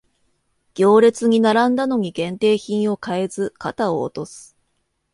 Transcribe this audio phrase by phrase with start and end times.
[0.73, 4.57] 行列に並んだのに限定品を買えず肩を落とす